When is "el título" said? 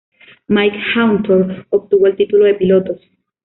2.07-2.45